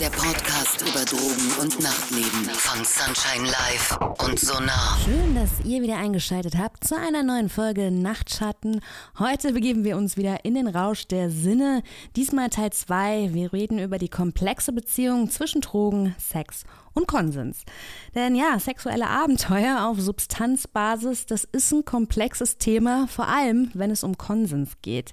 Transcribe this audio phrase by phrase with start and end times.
[0.00, 4.98] Der Podcast über Drogen und Nachtleben von Sunshine Live und Sonar.
[5.04, 8.80] Schön, dass ihr wieder eingeschaltet habt zu einer neuen Folge Nachtschatten.
[9.18, 11.82] Heute begeben wir uns wieder in den Rausch der Sinne.
[12.16, 13.30] Diesmal Teil 2.
[13.32, 16.64] Wir reden über die komplexe Beziehung zwischen Drogen, Sex
[16.94, 17.64] und Konsens.
[18.14, 24.04] Denn ja, sexuelle Abenteuer auf Substanzbasis, das ist ein komplexes Thema, vor allem wenn es
[24.04, 25.12] um Konsens geht.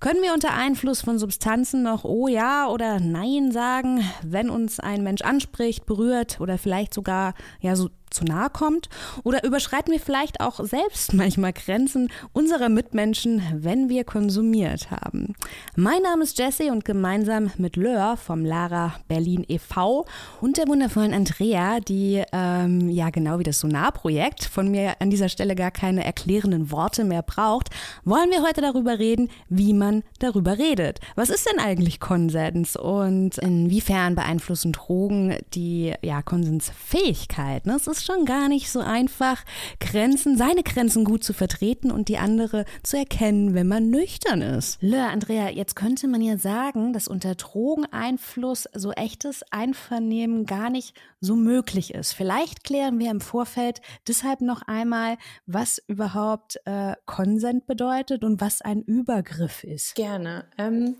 [0.00, 5.02] Können wir unter Einfluss von Substanzen noch Oh ja oder Nein sagen, wenn uns ein
[5.02, 8.88] Mensch anspricht, berührt oder vielleicht sogar ja so zu nahe kommt?
[9.24, 15.34] Oder überschreiten wir vielleicht auch selbst manchmal Grenzen unserer Mitmenschen, wenn wir konsumiert haben?
[15.76, 20.06] Mein Name ist Jesse und gemeinsam mit Löhr vom Lara Berlin e.V.
[20.40, 25.28] und der wundervollen Andrea, die ähm, ja genau wie das Sonar-Projekt von mir an dieser
[25.28, 27.70] Stelle gar keine erklärenden Worte mehr braucht,
[28.04, 31.00] wollen wir heute darüber reden, wie man darüber redet.
[31.14, 37.66] Was ist denn eigentlich Konsens und inwiefern beeinflussen Drogen die ja, Konsensfähigkeit?
[37.66, 37.74] Ne?
[37.74, 39.44] Es ist ist schon gar nicht so einfach,
[39.78, 44.78] Grenzen, seine Grenzen gut zu vertreten und die andere zu erkennen, wenn man nüchtern ist.
[44.80, 50.94] Lö, Andrea, jetzt könnte man ja sagen, dass unter Drogeneinfluss so echtes Einvernehmen gar nicht
[51.20, 52.12] so möglich ist.
[52.12, 58.62] Vielleicht klären wir im Vorfeld deshalb noch einmal, was überhaupt äh, Konsent bedeutet und was
[58.62, 59.94] ein Übergriff ist.
[59.94, 60.46] Gerne.
[60.56, 60.96] Ähm,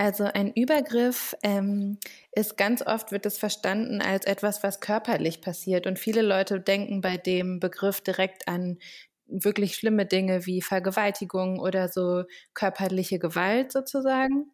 [0.00, 1.98] also ein Übergriff ähm,
[2.32, 7.02] ist ganz oft wird es verstanden als etwas, was körperlich passiert und viele Leute denken
[7.02, 8.78] bei dem Begriff direkt an
[9.26, 14.50] wirklich schlimme Dinge wie Vergewaltigung oder so körperliche Gewalt sozusagen.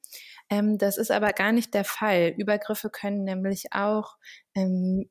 [0.50, 2.34] Ähm, das ist aber gar nicht der Fall.
[2.36, 4.16] Übergriffe können nämlich auch
[4.56, 5.08] ähm,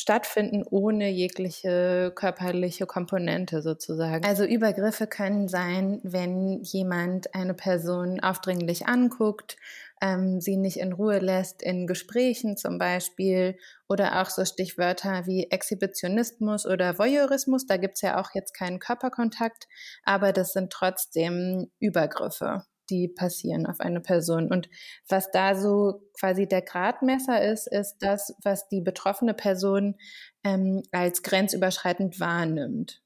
[0.00, 4.24] stattfinden ohne jegliche körperliche Komponente sozusagen.
[4.24, 9.56] Also Übergriffe können sein, wenn jemand eine Person aufdringlich anguckt,
[10.00, 15.50] ähm, sie nicht in Ruhe lässt in Gesprächen zum Beispiel oder auch so Stichwörter wie
[15.50, 17.66] Exhibitionismus oder Voyeurismus.
[17.66, 19.68] Da gibt's ja auch jetzt keinen Körperkontakt,
[20.02, 24.50] aber das sind trotzdem Übergriffe die passieren auf eine Person.
[24.50, 24.68] Und
[25.08, 29.96] was da so quasi der Gradmesser ist, ist das, was die betroffene Person
[30.44, 33.02] ähm, als grenzüberschreitend wahrnimmt.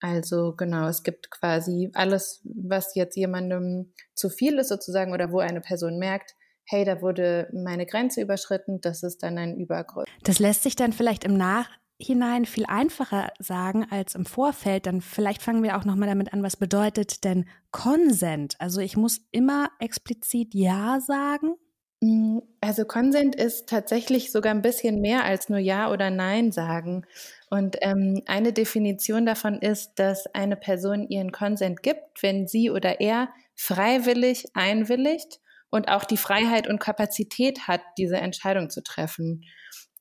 [0.00, 5.38] Also genau, es gibt quasi alles, was jetzt jemandem zu viel ist sozusagen oder wo
[5.40, 10.06] eine Person merkt, hey, da wurde meine Grenze überschritten, das ist dann ein Übergriff.
[10.22, 11.68] Das lässt sich dann vielleicht im Nach
[12.00, 16.32] hinein viel einfacher sagen als im Vorfeld, dann vielleicht fangen wir auch noch mal damit
[16.32, 18.56] an, was bedeutet denn Consent?
[18.58, 21.56] Also ich muss immer explizit Ja sagen.
[22.00, 27.04] Mm, also Consent ist tatsächlich sogar ein bisschen mehr als nur Ja oder Nein sagen.
[27.50, 33.00] Und ähm, eine Definition davon ist, dass eine Person ihren Consent gibt, wenn sie oder
[33.00, 35.40] er freiwillig einwilligt
[35.70, 39.44] und auch die Freiheit und Kapazität hat, diese Entscheidung zu treffen.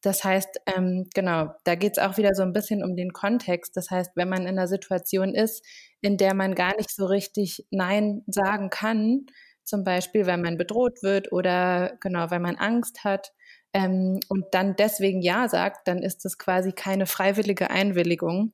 [0.02, 3.76] Das heißt, ähm, genau, da geht es auch wieder so ein bisschen um den Kontext.
[3.76, 5.66] Das heißt, wenn man in einer Situation ist,
[6.02, 9.26] in der man gar nicht so richtig Nein sagen kann,
[9.64, 13.34] zum Beispiel, weil man bedroht wird oder genau, weil man Angst hat
[13.74, 18.54] ähm, und dann deswegen Ja sagt, dann ist das quasi keine freiwillige Einwilligung.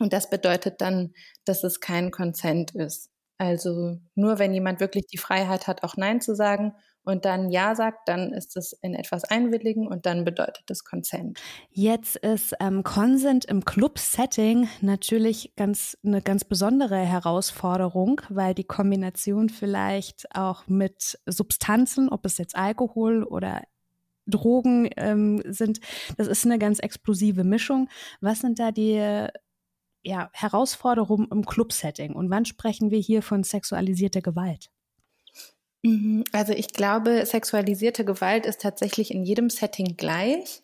[0.00, 1.14] Und das bedeutet dann,
[1.44, 3.10] dass es kein Consent ist.
[3.38, 6.74] Also nur wenn jemand wirklich die Freiheit hat, auch Nein zu sagen
[7.04, 11.40] und dann Ja sagt, dann ist es in etwas einwilligen und dann bedeutet es Consent.
[11.70, 19.48] Jetzt ist ähm, Consent im Club-Setting natürlich ganz eine ganz besondere Herausforderung, weil die Kombination
[19.48, 23.62] vielleicht auch mit Substanzen, ob es jetzt Alkohol oder
[24.26, 25.80] Drogen ähm, sind,
[26.16, 27.88] das ist eine ganz explosive Mischung.
[28.20, 29.28] Was sind da die
[30.02, 34.70] ja, Herausforderungen im Club-Setting und wann sprechen wir hier von sexualisierter Gewalt?
[35.84, 36.24] Mhm.
[36.32, 40.62] Also ich glaube, sexualisierte Gewalt ist tatsächlich in jedem Setting gleich.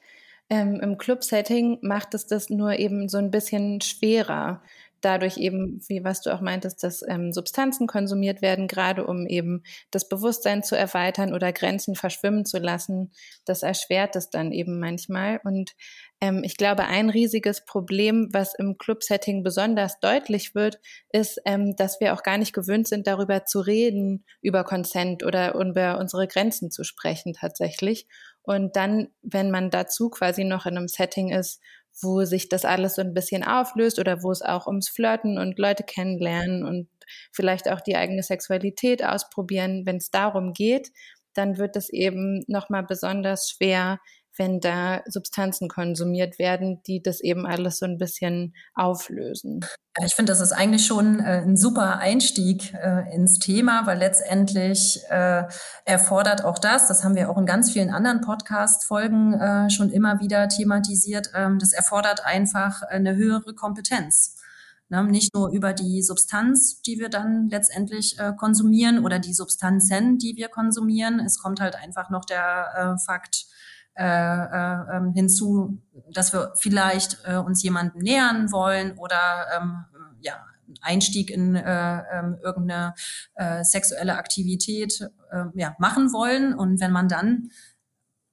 [0.48, 4.62] Ähm, Im Club-Setting macht es das nur eben so ein bisschen schwerer.
[5.02, 9.62] Dadurch eben, wie was du auch meintest, dass ähm, Substanzen konsumiert werden, gerade um eben
[9.90, 13.10] das Bewusstsein zu erweitern oder Grenzen verschwimmen zu lassen.
[13.44, 15.40] Das erschwert es dann eben manchmal.
[15.44, 15.74] Und
[16.20, 20.78] ähm, ich glaube, ein riesiges Problem, was im Club-Setting besonders deutlich wird,
[21.12, 25.54] ist, ähm, dass wir auch gar nicht gewöhnt sind, darüber zu reden, über Consent oder
[25.54, 28.06] über unsere Grenzen zu sprechen tatsächlich.
[28.42, 31.60] Und dann, wenn man dazu quasi noch in einem Setting ist,
[32.02, 35.58] wo sich das alles so ein bisschen auflöst oder wo es auch ums Flirten und
[35.58, 36.88] Leute kennenlernen und
[37.32, 40.92] vielleicht auch die eigene Sexualität ausprobieren, wenn es darum geht,
[41.34, 43.98] dann wird es eben nochmal besonders schwer,
[44.36, 49.60] wenn da Substanzen konsumiert werden, die das eben alles so ein bisschen auflösen.
[50.04, 55.00] Ich finde, das ist eigentlich schon äh, ein super Einstieg äh, ins Thema, weil letztendlich
[55.10, 55.44] äh,
[55.84, 60.20] erfordert auch das, das haben wir auch in ganz vielen anderen Podcast-Folgen äh, schon immer
[60.20, 64.36] wieder thematisiert, ähm, das erfordert einfach eine höhere Kompetenz.
[64.90, 65.04] Ne?
[65.04, 70.36] Nicht nur über die Substanz, die wir dann letztendlich äh, konsumieren oder die Substanzen, die
[70.36, 71.20] wir konsumieren.
[71.20, 73.46] Es kommt halt einfach noch der äh, Fakt,
[73.94, 75.78] äh, äh, ähm, hinzu,
[76.12, 79.84] dass wir vielleicht äh, uns jemanden nähern wollen oder ähm,
[80.20, 80.34] ja,
[80.80, 82.94] Einstieg in äh, äh, irgendeine
[83.34, 86.54] äh, sexuelle Aktivität äh, ja, machen wollen.
[86.54, 87.50] Und wenn man dann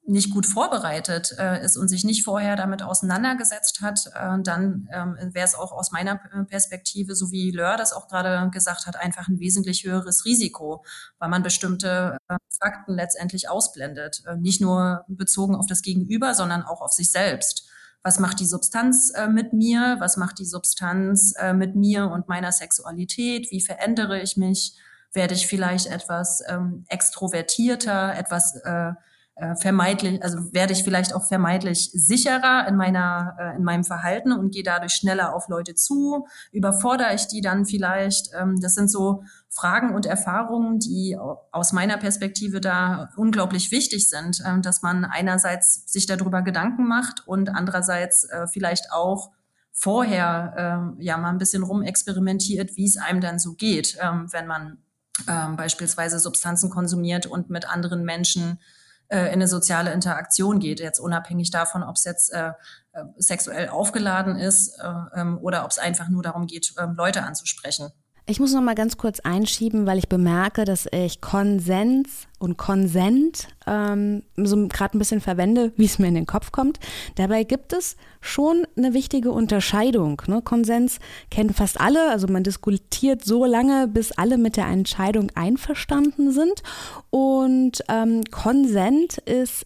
[0.08, 5.18] nicht gut vorbereitet äh, ist und sich nicht vorher damit auseinandergesetzt hat, äh, dann ähm,
[5.34, 6.16] wäre es auch aus meiner
[6.48, 10.86] Perspektive, so wie Lör das auch gerade gesagt hat, einfach ein wesentlich höheres Risiko,
[11.20, 14.24] weil man bestimmte äh, Fakten letztendlich ausblendet.
[14.26, 17.70] Äh, nicht nur bezogen auf das Gegenüber, sondern auch auf sich selbst.
[18.02, 19.98] Was macht die Substanz äh, mit mir?
[20.00, 23.52] Was macht die Substanz äh, mit mir und meiner Sexualität?
[23.52, 24.78] Wie verändere ich mich?
[25.12, 28.94] Werde ich vielleicht etwas ähm, extrovertierter, etwas äh,
[29.40, 34.32] äh, vermeidlich, also werde ich vielleicht auch vermeidlich sicherer in meiner, äh, in meinem Verhalten
[34.32, 38.32] und gehe dadurch schneller auf Leute zu, überfordere ich die dann vielleicht.
[38.34, 41.18] Ähm, das sind so Fragen und Erfahrungen, die
[41.52, 47.28] aus meiner Perspektive da unglaublich wichtig sind, äh, dass man einerseits sich darüber Gedanken macht
[47.28, 49.32] und andererseits äh, vielleicht auch
[49.72, 54.48] vorher äh, ja mal ein bisschen rumexperimentiert, wie es einem dann so geht, ähm, wenn
[54.48, 54.80] man
[55.28, 58.60] ähm, beispielsweise Substanzen konsumiert und mit anderen Menschen
[59.10, 62.50] äh, in eine soziale Interaktion geht, jetzt unabhängig davon, ob es jetzt äh,
[62.94, 67.24] äh, sexuell aufgeladen ist äh, ähm, oder ob es einfach nur darum geht, äh, Leute
[67.24, 67.92] anzusprechen.
[68.30, 73.48] Ich muss noch mal ganz kurz einschieben, weil ich bemerke, dass ich Konsens und Konsent
[73.66, 76.78] ähm, so gerade ein bisschen verwende, wie es mir in den Kopf kommt.
[77.16, 80.22] Dabei gibt es schon eine wichtige Unterscheidung.
[80.28, 80.42] Ne?
[80.42, 81.00] Konsens
[81.32, 86.64] kennen fast alle, also man diskutiert so lange, bis alle mit der Entscheidung einverstanden sind.
[87.10, 89.66] Und ähm, Konsent ist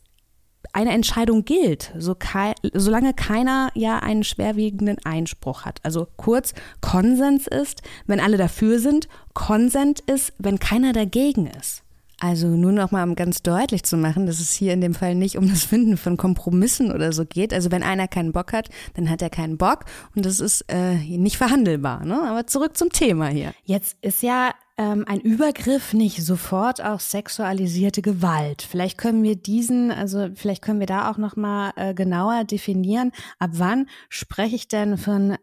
[0.74, 5.80] eine Entscheidung gilt, so kei solange keiner ja einen schwerwiegenden Einspruch hat.
[5.84, 11.84] Also kurz, Konsens ist, wenn alle dafür sind, Konsent ist, wenn keiner dagegen ist.
[12.22, 15.16] Also nur noch mal um ganz deutlich zu machen, dass es hier in dem Fall
[15.16, 17.52] nicht um das Finden von Kompromissen oder so geht.
[17.52, 19.86] Also wenn einer keinen Bock hat, dann hat er keinen Bock
[20.16, 22.06] und das ist äh, nicht verhandelbar.
[22.06, 22.22] Ne?
[22.22, 23.54] Aber zurück zum Thema hier.
[23.66, 28.62] Jetzt ist ja ähm, ein Übergriff nicht sofort auch sexualisierte Gewalt.
[28.62, 33.12] Vielleicht können wir diesen, also vielleicht können wir da auch noch mal äh, genauer definieren.
[33.40, 35.38] Ab wann spreche ich denn von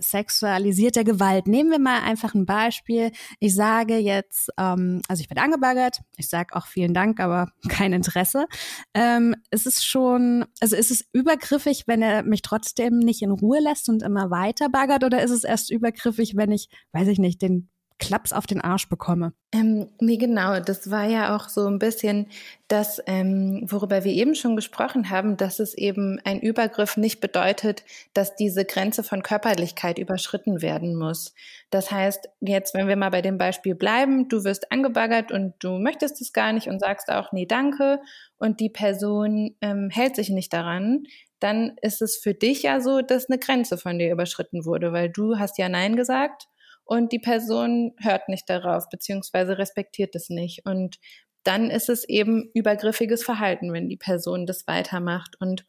[0.00, 1.46] sexualisierter Gewalt.
[1.46, 3.12] Nehmen wir mal einfach ein Beispiel.
[3.38, 7.92] Ich sage jetzt, ähm, also ich werde angebaggert, ich sage auch vielen Dank, aber kein
[7.92, 8.46] Interesse.
[8.94, 13.60] Ähm, es ist schon, also ist es übergriffig, wenn er mich trotzdem nicht in Ruhe
[13.60, 17.42] lässt und immer weiter baggert, oder ist es erst übergriffig, wenn ich, weiß ich nicht,
[17.42, 17.68] den
[18.00, 19.32] Klaps auf den Arsch bekomme.
[19.52, 20.58] Ähm, nee, genau.
[20.58, 22.26] Das war ja auch so ein bisschen
[22.66, 27.84] das, ähm, worüber wir eben schon gesprochen haben, dass es eben ein Übergriff nicht bedeutet,
[28.14, 31.34] dass diese Grenze von Körperlichkeit überschritten werden muss.
[31.70, 35.78] Das heißt, jetzt, wenn wir mal bei dem Beispiel bleiben, du wirst angebaggert und du
[35.78, 38.00] möchtest es gar nicht und sagst auch, nee, danke,
[38.38, 41.04] und die Person ähm, hält sich nicht daran,
[41.38, 45.10] dann ist es für dich ja so, dass eine Grenze von dir überschritten wurde, weil
[45.10, 46.48] du hast ja Nein gesagt
[46.90, 50.66] und die Person hört nicht darauf, beziehungsweise respektiert es nicht.
[50.66, 50.98] Und
[51.44, 55.36] dann ist es eben übergriffiges Verhalten, wenn die Person das weitermacht.
[55.38, 55.64] Und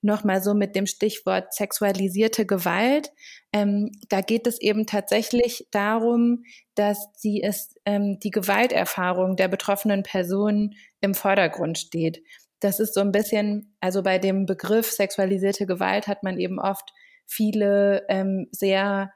[0.00, 3.12] nochmal so mit dem Stichwort sexualisierte Gewalt,
[3.52, 6.44] ähm, da geht es eben tatsächlich darum,
[6.76, 12.22] dass sie es, ähm, die Gewalterfahrung der betroffenen Person im Vordergrund steht.
[12.60, 16.94] Das ist so ein bisschen, also bei dem Begriff sexualisierte Gewalt hat man eben oft
[17.26, 19.12] viele ähm, sehr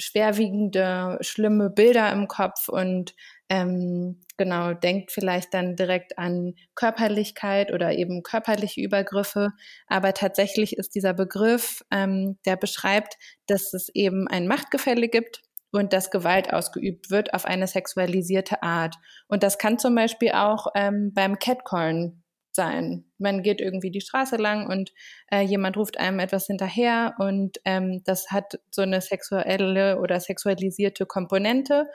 [0.00, 3.14] schwerwiegende, schlimme Bilder im Kopf und
[3.48, 9.50] ähm, genau, denkt vielleicht dann direkt an Körperlichkeit oder eben körperliche Übergriffe.
[9.88, 13.16] Aber tatsächlich ist dieser Begriff, ähm, der beschreibt,
[13.46, 15.42] dass es eben ein Machtgefälle gibt
[15.72, 18.96] und dass Gewalt ausgeübt wird auf eine sexualisierte Art.
[19.28, 22.19] Und das kann zum Beispiel auch ähm, beim Catcallen
[22.54, 23.04] sein.
[23.18, 24.92] Man geht irgendwie die Straße lang und
[25.30, 31.06] äh, jemand ruft einem etwas hinterher und ähm, das hat so eine sexuelle oder sexualisierte
[31.06, 31.86] Komponente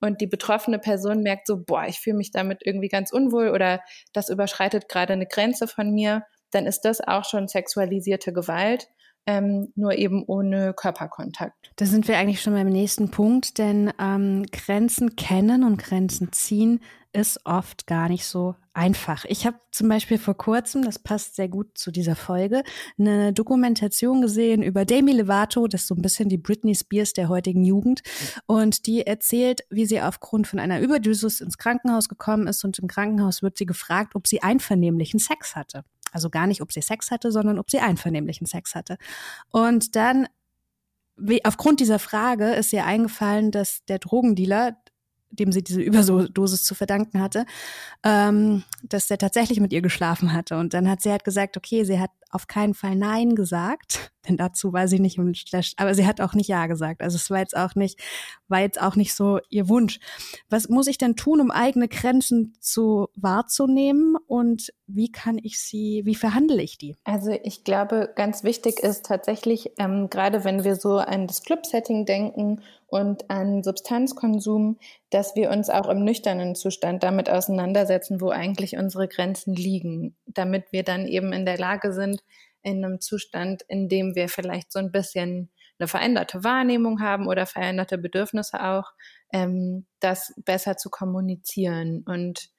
[0.00, 3.80] und die betroffene Person merkt so, boah, ich fühle mich damit irgendwie ganz unwohl oder
[4.12, 8.88] das überschreitet gerade eine Grenze von mir, dann ist das auch schon sexualisierte Gewalt.
[9.26, 11.72] Ähm, nur eben ohne Körperkontakt.
[11.76, 16.80] Da sind wir eigentlich schon beim nächsten Punkt, denn ähm, Grenzen kennen und Grenzen ziehen
[17.14, 19.24] ist oft gar nicht so einfach.
[19.26, 22.64] Ich habe zum Beispiel vor kurzem, das passt sehr gut zu dieser Folge,
[22.98, 27.28] eine Dokumentation gesehen über Demi Lovato, das ist so ein bisschen die Britney Spears der
[27.28, 28.02] heutigen Jugend.
[28.46, 32.88] Und die erzählt, wie sie aufgrund von einer Überdosis ins Krankenhaus gekommen ist und im
[32.88, 35.84] Krankenhaus wird sie gefragt, ob sie einvernehmlichen Sex hatte.
[36.14, 38.96] Also gar nicht, ob sie Sex hatte, sondern ob sie einvernehmlichen Sex hatte.
[39.50, 40.26] Und dann
[41.16, 44.76] wie, aufgrund dieser Frage ist ihr eingefallen, dass der Drogendealer
[45.34, 47.44] dem sie diese Überdosis zu verdanken hatte,
[48.02, 50.56] ähm, dass der tatsächlich mit ihr geschlafen hatte.
[50.56, 54.36] Und dann hat sie halt gesagt, okay, sie hat auf keinen Fall Nein gesagt, denn
[54.36, 55.32] dazu war sie nicht im
[55.76, 57.02] aber sie hat auch nicht Ja gesagt.
[57.02, 58.00] Also es war jetzt auch nicht,
[58.48, 59.98] war jetzt auch nicht so ihr Wunsch.
[60.48, 66.02] Was muss ich denn tun, um eigene Grenzen zu wahrzunehmen und wie kann ich sie,
[66.04, 66.96] wie verhandle ich die?
[67.04, 72.04] Also ich glaube, ganz wichtig ist tatsächlich, ähm, gerade wenn wir so an das Club-Setting
[72.04, 74.78] denken und an Substanzkonsum,
[75.10, 80.70] dass wir uns auch im nüchternen Zustand damit auseinandersetzen, wo eigentlich unsere Grenzen liegen, damit
[80.70, 82.22] wir dann eben in der Lage sind,
[82.64, 87.46] in einem Zustand, in dem wir vielleicht so ein bisschen eine veränderte Wahrnehmung haben oder
[87.46, 88.92] veränderte Bedürfnisse auch,
[89.32, 92.04] ähm, das besser zu kommunizieren.
[92.06, 92.50] Und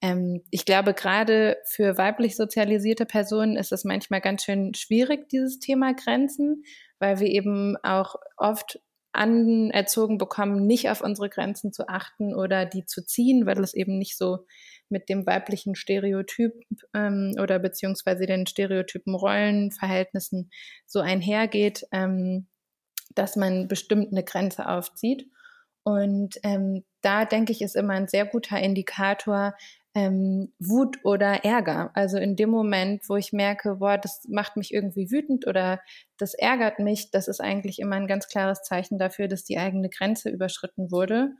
[0.00, 5.58] ähm, ich glaube, gerade für weiblich sozialisierte Personen ist es manchmal ganz schön schwierig, dieses
[5.60, 6.64] Thema Grenzen,
[6.98, 8.80] weil wir eben auch oft
[9.12, 13.96] anerzogen bekommen, nicht auf unsere Grenzen zu achten oder die zu ziehen, weil es eben
[13.96, 14.44] nicht so
[14.94, 16.52] mit dem weiblichen Stereotyp
[16.94, 20.50] ähm, oder beziehungsweise den stereotypen Rollenverhältnissen
[20.86, 22.46] so einhergeht, ähm,
[23.14, 25.28] dass man bestimmt eine Grenze aufzieht.
[25.82, 29.54] Und ähm, da denke ich, ist immer ein sehr guter Indikator,
[29.96, 31.90] ähm, Wut oder Ärger.
[31.94, 35.80] Also in dem Moment, wo ich merke, boah, das macht mich irgendwie wütend oder
[36.18, 39.88] das ärgert mich, das ist eigentlich immer ein ganz klares Zeichen dafür, dass die eigene
[39.88, 41.32] Grenze überschritten wurde.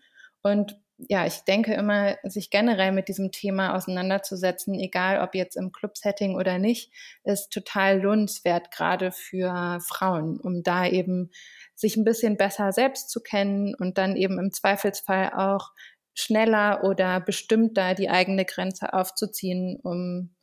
[0.43, 5.73] Und ja, ich denke immer, sich generell mit diesem Thema auseinanderzusetzen, egal ob jetzt im
[5.73, 6.93] Club-Setting oder nicht,
[7.25, 11.31] ist total lohnenswert, gerade für Frauen, um da eben
[11.75, 15.73] sich ein bisschen besser selbst zu kennen und dann eben im Zweifelsfall auch
[16.15, 20.35] schneller oder bestimmter die eigene Grenze aufzuziehen, um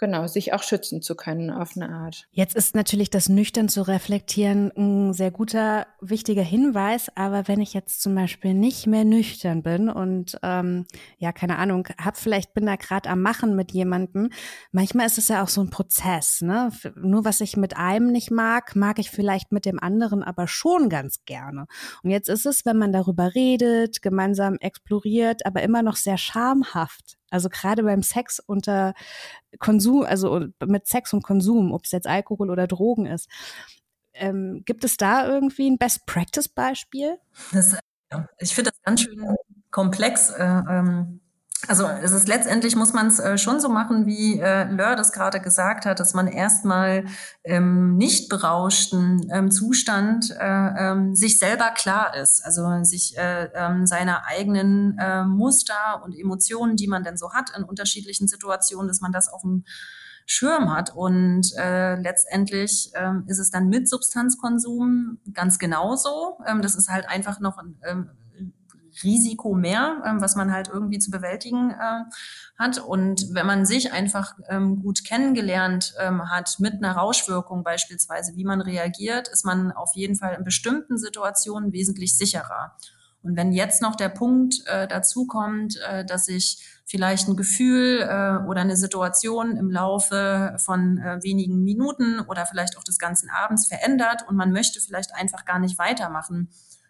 [0.00, 2.26] genau, sich auch schützen zu können auf eine Art.
[2.32, 7.12] Jetzt ist natürlich das nüchtern zu reflektieren ein sehr guter, wichtiger Hinweis.
[7.14, 10.86] Aber wenn ich jetzt zum Beispiel nicht mehr nüchtern bin und ähm,
[11.18, 14.30] ja, keine Ahnung, hab vielleicht bin da gerade am Machen mit jemandem,
[14.72, 16.40] manchmal ist es ja auch so ein Prozess.
[16.40, 16.70] Ne?
[16.96, 20.88] Nur was ich mit einem nicht mag, mag ich vielleicht mit dem anderen aber schon
[20.88, 21.66] ganz gerne.
[22.02, 27.19] Und jetzt ist es, wenn man darüber redet, gemeinsam exploriert, aber immer noch sehr schamhaft
[27.30, 28.94] also gerade beim Sex unter
[29.58, 33.28] Konsum, also mit Sex und Konsum, ob es jetzt Alkohol oder Drogen ist.
[34.12, 37.18] Ähm, gibt es da irgendwie ein Best-Practice-Beispiel?
[38.12, 39.36] Ja, ich finde das ganz schön
[39.70, 40.30] komplex.
[40.30, 41.20] Äh, ähm,
[41.68, 45.12] also es ist letztendlich muss man es äh, schon so machen, wie äh, Lör das
[45.12, 47.04] gerade gesagt hat, dass man erstmal
[47.44, 53.86] ähm, nicht berauschten ähm, Zustand äh, ähm, sich selber klar ist, also sich äh, ähm,
[53.86, 59.00] seiner eigenen äh, Muster und Emotionen, die man denn so hat in unterschiedlichen Situationen, dass
[59.00, 59.64] man das auf dem
[60.26, 60.94] Schirm hat.
[60.94, 66.38] Und äh, letztendlich ähm, ist es dann mit Substanzkonsum ganz genauso.
[66.46, 68.10] Ähm, das ist halt einfach noch ähm,
[69.02, 72.04] Risiko mehr, ähm, was man halt irgendwie zu bewältigen äh,
[72.58, 72.78] hat.
[72.78, 78.44] Und wenn man sich einfach ähm, gut kennengelernt ähm, hat mit einer Rauschwirkung beispielsweise, wie
[78.44, 82.76] man reagiert, ist man auf jeden Fall in bestimmten Situationen wesentlich sicherer.
[83.22, 88.00] Und wenn jetzt noch der Punkt äh, dazu kommt, äh, dass sich vielleicht ein Gefühl
[88.00, 93.28] äh, oder eine Situation im Laufe von äh, wenigen Minuten oder vielleicht auch des ganzen
[93.30, 96.48] Abends verändert und man möchte vielleicht einfach gar nicht weitermachen,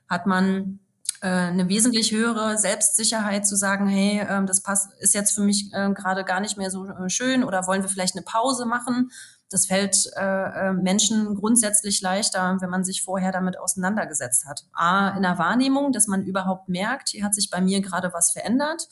[0.09, 0.79] hat man
[1.27, 5.93] eine wesentlich höhere Selbstsicherheit zu sagen, hey, äh, das passt, ist jetzt für mich äh,
[5.93, 9.11] gerade gar nicht mehr so äh, schön oder wollen wir vielleicht eine Pause machen?
[9.51, 14.65] Das fällt äh, äh, Menschen grundsätzlich leichter, wenn man sich vorher damit auseinandergesetzt hat.
[14.73, 18.31] A, in der Wahrnehmung, dass man überhaupt merkt, hier hat sich bei mir gerade was
[18.31, 18.89] verändert.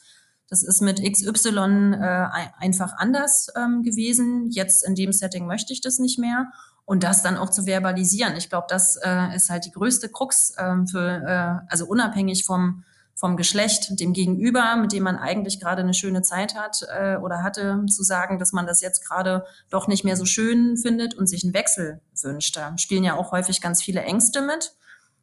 [0.51, 2.27] Das ist mit XY äh,
[2.59, 4.51] einfach anders ähm, gewesen.
[4.51, 6.51] Jetzt in dem Setting möchte ich das nicht mehr
[6.89, 8.35] und das dann auch zu verbalisieren.
[8.37, 12.83] Ich glaube, das äh, ist halt die größte Krux äh, für, äh, also unabhängig vom
[13.15, 17.43] vom Geschlecht, dem Gegenüber, mit dem man eigentlich gerade eine schöne Zeit hat äh, oder
[17.43, 21.27] hatte, zu sagen, dass man das jetzt gerade doch nicht mehr so schön findet und
[21.27, 22.57] sich einen Wechsel wünscht.
[22.57, 24.73] Da spielen ja auch häufig ganz viele Ängste mit.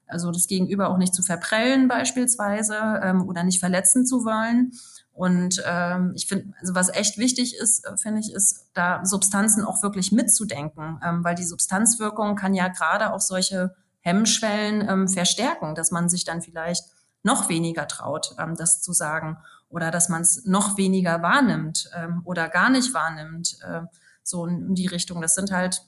[0.07, 4.73] Also das Gegenüber auch nicht zu verprellen beispielsweise ähm, oder nicht verletzen zu wollen.
[5.15, 9.63] Und ähm, ich finde, also was echt wichtig ist, äh, finde ich, ist, da Substanzen
[9.63, 15.73] auch wirklich mitzudenken, ähm, weil die Substanzwirkung kann ja gerade auch solche Hemmschwellen ähm, verstärken,
[15.73, 16.83] dass man sich dann vielleicht
[17.23, 19.37] noch weniger traut, ähm, das zu sagen
[19.69, 23.83] oder dass man es noch weniger wahrnimmt ähm, oder gar nicht wahrnimmt, äh,
[24.21, 25.21] so in die Richtung.
[25.21, 25.81] Das sind halt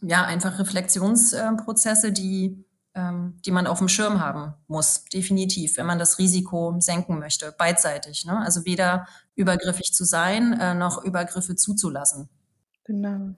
[0.00, 2.64] ja einfach Reflexionsprozesse, die
[2.94, 7.52] ähm, die man auf dem Schirm haben muss, definitiv, wenn man das Risiko senken möchte,
[7.52, 8.24] beidseitig.
[8.24, 8.38] Ne?
[8.38, 12.28] Also weder übergriffig zu sein, äh, noch Übergriffe zuzulassen.
[12.84, 13.34] Genau.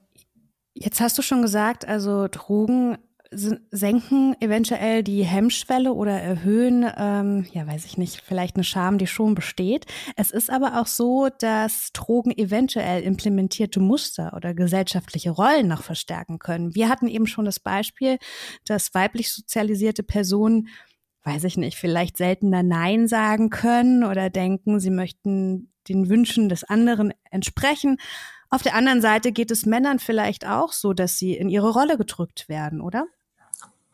[0.73, 2.97] Jetzt hast du schon gesagt, also Drogen
[3.31, 9.07] senken eventuell die Hemmschwelle oder erhöhen, ähm, ja, weiß ich nicht, vielleicht eine Scham, die
[9.07, 9.85] schon besteht.
[10.15, 16.39] Es ist aber auch so, dass Drogen eventuell implementierte Muster oder gesellschaftliche Rollen noch verstärken
[16.39, 16.75] können.
[16.75, 18.17] Wir hatten eben schon das Beispiel,
[18.65, 20.69] dass weiblich sozialisierte Personen
[21.23, 26.63] weiß ich nicht, vielleicht seltener Nein sagen können oder denken, sie möchten den Wünschen des
[26.63, 27.97] anderen entsprechen.
[28.49, 31.97] Auf der anderen Seite geht es Männern vielleicht auch so, dass sie in ihre Rolle
[31.97, 33.07] gedrückt werden, oder?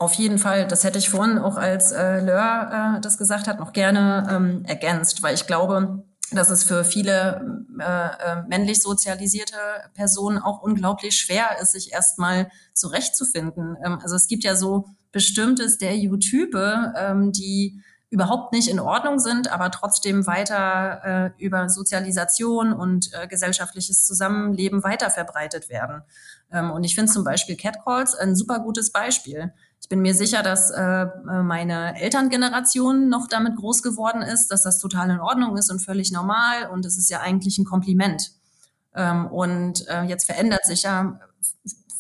[0.04, 3.60] Auf jeden Fall, das hätte ich vorhin auch als äh, Lör äh, das gesagt hat,
[3.60, 9.56] noch gerne ähm, ergänzt, weil ich glaube, dass es für viele äh, äh, männlich sozialisierte
[9.94, 13.78] Personen auch unglaublich schwer ist, sich erstmal zurechtzufinden.
[13.86, 19.52] Ähm, also es gibt ja so bestimmte Stereotype, ähm, die überhaupt nicht in Ordnung sind,
[19.54, 26.02] aber trotzdem weiter äh, über Sozialisation und äh, gesellschaftliches Zusammenleben weiter verbreitet werden.
[26.52, 29.54] Ähm, und ich finde zum Beispiel Catcalls ein super gutes Beispiel.
[29.84, 34.80] Ich bin mir sicher, dass äh, meine Elterngeneration noch damit groß geworden ist, dass das
[34.80, 38.32] total in Ordnung ist und völlig normal und es ist ja eigentlich ein Kompliment.
[38.96, 41.20] Ähm, und äh, jetzt verändert sich ja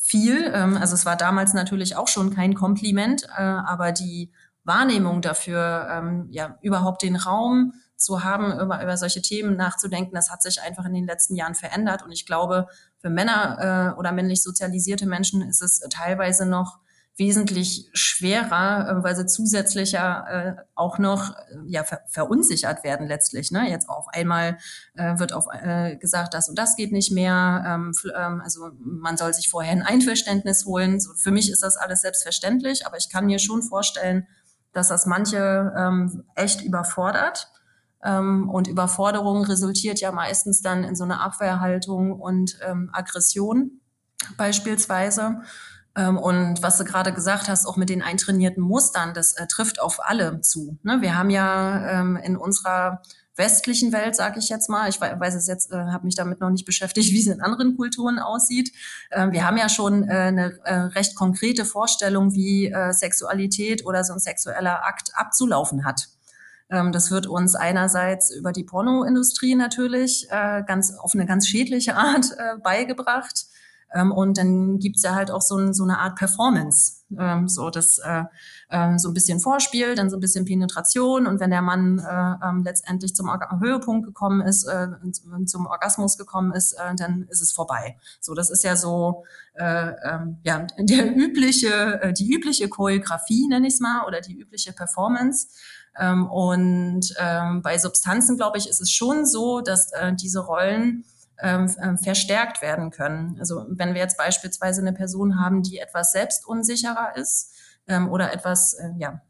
[0.02, 0.50] viel.
[0.56, 4.32] Ähm, also es war damals natürlich auch schon kein Kompliment, äh, aber die
[4.64, 10.32] Wahrnehmung dafür, ähm, ja, überhaupt den Raum zu haben, über, über solche Themen nachzudenken, das
[10.32, 12.02] hat sich einfach in den letzten Jahren verändert.
[12.02, 12.68] Und ich glaube,
[13.00, 16.80] für Männer äh, oder männlich sozialisierte Menschen ist es teilweise noch
[17.16, 23.52] wesentlich schwerer, äh, weil sie zusätzlicher äh, auch noch äh, ja ver verunsichert werden letztlich.
[23.52, 23.70] Ne?
[23.70, 24.58] Jetzt auf einmal
[24.96, 27.64] äh, wird auf äh, gesagt, das und das geht nicht mehr.
[27.68, 31.00] Ähm, ähm, also man soll sich vorher ein Einverständnis holen.
[31.00, 34.28] So, für mich ist das alles selbstverständlich, aber ich kann mir schon vorstellen,
[34.72, 37.48] dass das manche ähm, echt überfordert.
[38.04, 43.82] Ähm, und Überforderung resultiert ja meistens dann in so einer Abwehrhaltung und ähm, Aggression
[44.36, 45.42] beispielsweise.
[45.96, 49.80] Ähm, und was du gerade gesagt hast, auch mit den eintrainierten Mustern, das äh, trifft
[49.80, 50.78] auf alle zu.
[50.84, 51.02] Ne?
[51.02, 53.02] Wir haben ja ähm, in unserer
[53.36, 56.50] westlichen Welt, sage ich jetzt mal, ich weiß es jetzt, äh, habe mich damit noch
[56.50, 58.72] nicht beschäftigt, wie es in anderen Kulturen aussieht.
[59.12, 64.04] Ähm, wir haben ja schon äh, eine äh, recht konkrete Vorstellung, wie äh, Sexualität oder
[64.04, 66.08] so ein sexueller Akt abzulaufen hat.
[66.70, 71.96] Ähm, das wird uns einerseits über die Pornoindustrie natürlich äh, ganz auf eine ganz schädliche
[71.96, 73.46] Art äh, beigebracht.
[73.94, 77.70] Ähm, und dann gibt's ja halt auch so, ein, so eine Art Performance, ähm, so
[77.70, 78.24] das äh,
[78.70, 82.48] äh, so ein bisschen Vorspiel, dann so ein bisschen Penetration und wenn der Mann äh,
[82.48, 84.88] ähm, letztendlich zum Orga Höhepunkt gekommen ist, äh,
[85.46, 87.98] zum Orgasmus gekommen ist, äh, dann ist es vorbei.
[88.20, 93.76] So, das ist ja so äh, ähm, ja der übliche, die übliche Choreografie nenne ich
[93.76, 95.48] es mal oder die übliche Performance.
[96.00, 101.06] Ähm, und ähm, bei Substanzen glaube ich ist es schon so, dass äh, diese Rollen
[101.44, 103.38] ähm, verstärkt werden können.
[103.40, 107.54] Also wenn wir jetzt beispielsweise eine Person haben, die etwas selbstunsicherer ist
[107.88, 109.22] ähm, oder etwas, ja,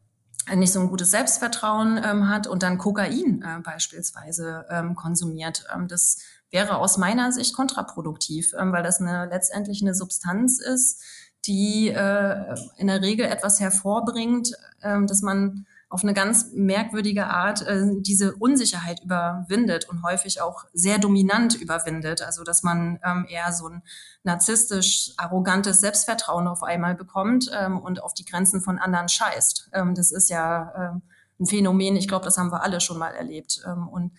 [0.56, 5.66] nicht so ein gutes Selbstvertrauen ähm, hat und dann Kokain äh, beispielsweise ähm, konsumiert.
[5.74, 6.20] Ähm, das
[6.52, 11.02] wäre aus meiner Sicht kontraproduktiv, ähm, weil das eine, letztendlich eine Substanz ist,
[11.46, 17.62] die äh, in der Regel etwas hervorbringt, äh, dass man auf eine ganz merkwürdige Art
[17.68, 22.24] äh, diese Unsicherheit überwindet und häufig auch sehr dominant überwindet.
[22.24, 23.84] Also dass man ähm, eher so ein
[24.24, 29.70] narzisstisch arrogantes Selbstvertrauen auf einmal bekommt ähm, und auf die Grenzen von anderen scheißt.
[29.74, 31.04] Ähm, das ist ja ähm,
[31.40, 33.62] ein Phänomen, ich glaube, das haben wir alle schon mal erlebt.
[33.64, 34.14] Ähm, und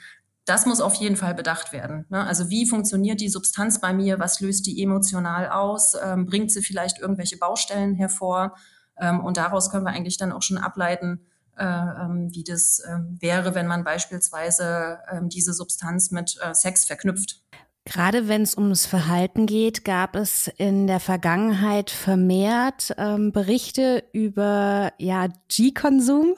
[0.45, 2.07] das muss auf jeden Fall bedacht werden.
[2.09, 2.25] Ne?
[2.25, 4.21] Also wie funktioniert die Substanz bei mir?
[4.21, 5.95] Was löst die emotional aus?
[6.01, 8.55] Ähm, bringt sie vielleicht irgendwelche Baustellen hervor?
[8.97, 13.55] Ähm, und daraus können wir eigentlich dann auch schon ableiten, äh, wie das ähm, wäre,
[13.55, 17.43] wenn man beispielsweise ähm, diese Substanz mit äh, Sex verknüpft.
[17.87, 24.95] Gerade wenn es ums Verhalten geht, gab es in der Vergangenheit vermehrt ähm, Berichte über
[24.99, 26.35] ja, G-Konsum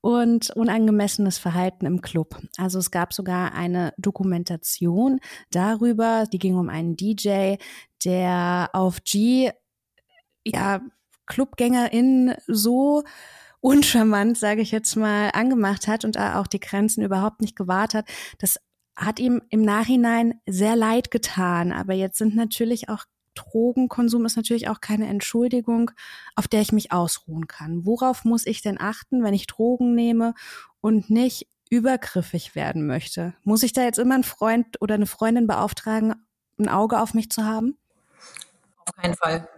[0.00, 2.40] und unangemessenes Verhalten im Club.
[2.56, 7.56] Also es gab sogar eine Dokumentation darüber, die ging um einen DJ,
[8.06, 9.50] der auf G
[10.46, 10.80] ja,
[11.26, 13.04] ClubgängerInnen so
[13.60, 18.08] uncharmant, sage ich jetzt mal, angemacht hat und auch die Grenzen überhaupt nicht gewahrt hat.
[18.38, 18.58] Das
[18.96, 21.72] hat ihm im Nachhinein sehr leid getan.
[21.72, 23.04] Aber jetzt sind natürlich auch
[23.36, 25.90] Drogenkonsum ist natürlich auch keine Entschuldigung,
[26.34, 27.84] auf der ich mich ausruhen kann.
[27.86, 30.34] Worauf muss ich denn achten, wenn ich Drogen nehme
[30.80, 33.34] und nicht übergriffig werden möchte?
[33.44, 36.14] Muss ich da jetzt immer einen Freund oder eine Freundin beauftragen,
[36.58, 37.76] ein Auge auf mich zu haben?
[38.86, 39.48] Auf keinen Fall.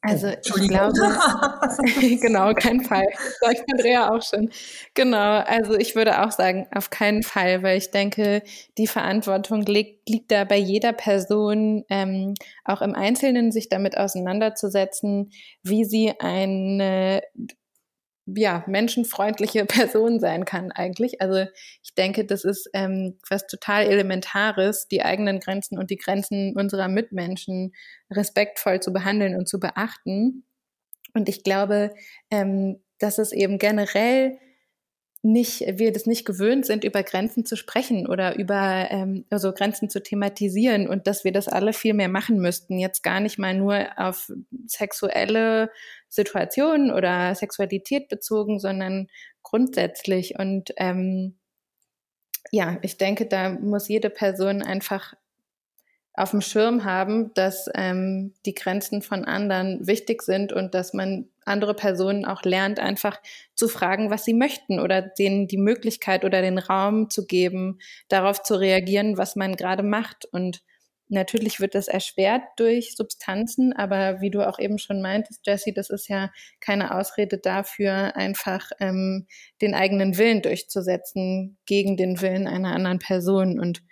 [0.00, 0.92] Also ich glaube,
[2.20, 3.06] genau, kein Fall.
[3.12, 4.50] Das sagt Andrea auch schon.
[4.94, 8.42] Genau, also ich würde auch sagen, auf keinen Fall, weil ich denke,
[8.78, 15.30] die Verantwortung liegt, liegt da bei jeder Person, ähm, auch im Einzelnen sich damit auseinanderzusetzen,
[15.62, 17.22] wie sie eine
[18.36, 21.20] ja, menschenfreundliche Person sein kann eigentlich.
[21.20, 21.46] Also
[21.82, 26.88] ich denke, das ist ähm, was total Elementares, die eigenen Grenzen und die Grenzen unserer
[26.88, 27.72] Mitmenschen
[28.10, 30.44] respektvoll zu behandeln und zu beachten.
[31.14, 31.94] Und ich glaube,
[32.30, 34.38] ähm, dass es eben generell
[35.32, 39.90] nicht, wir das nicht gewöhnt sind, über Grenzen zu sprechen oder über ähm, also Grenzen
[39.90, 42.78] zu thematisieren und dass wir das alle viel mehr machen müssten.
[42.78, 44.32] Jetzt gar nicht mal nur auf
[44.66, 45.70] sexuelle
[46.08, 49.08] Situationen oder Sexualität bezogen, sondern
[49.42, 50.38] grundsätzlich.
[50.38, 51.36] Und ähm,
[52.50, 55.14] ja, ich denke, da muss jede Person einfach
[56.14, 61.28] auf dem Schirm haben, dass ähm, die Grenzen von anderen wichtig sind und dass man
[61.48, 63.20] andere Personen auch lernt, einfach
[63.54, 68.42] zu fragen, was sie möchten oder denen die Möglichkeit oder den Raum zu geben, darauf
[68.42, 70.24] zu reagieren, was man gerade macht.
[70.26, 70.62] Und
[71.08, 75.90] natürlich wird das erschwert durch Substanzen, aber wie du auch eben schon meintest, Jessie, das
[75.90, 76.30] ist ja
[76.60, 79.26] keine Ausrede dafür, einfach ähm,
[79.60, 83.58] den eigenen Willen durchzusetzen gegen den Willen einer anderen Person.
[83.58, 83.82] Und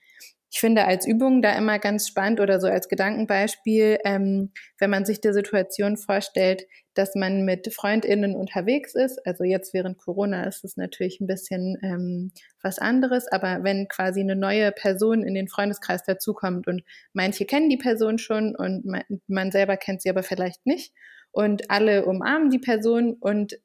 [0.50, 5.04] ich finde als Übung da immer ganz spannend oder so als Gedankenbeispiel, ähm, wenn man
[5.04, 9.18] sich die Situation vorstellt, dass man mit FreundInnen unterwegs ist.
[9.26, 12.32] Also jetzt während Corona ist es natürlich ein bisschen ähm,
[12.62, 16.82] was anderes, aber wenn quasi eine neue Person in den Freundeskreis dazukommt und
[17.12, 20.94] manche kennen die Person schon und man, man selber kennt sie aber vielleicht nicht
[21.32, 23.58] und alle umarmen die Person und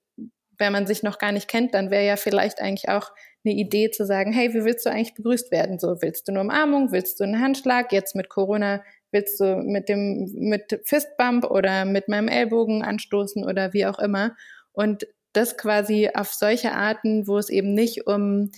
[0.61, 3.11] wenn man sich noch gar nicht kennt, dann wäre ja vielleicht eigentlich auch
[3.43, 5.79] eine Idee zu sagen, hey, wie willst du eigentlich begrüßt werden?
[5.79, 6.91] So, willst du eine Umarmung?
[6.91, 7.91] Willst du einen Handschlag?
[7.91, 13.73] Jetzt mit Corona willst du mit dem, mit Fistbump oder mit meinem Ellbogen anstoßen oder
[13.73, 14.35] wie auch immer?
[14.71, 18.51] Und das quasi auf solche Arten, wo es eben nicht um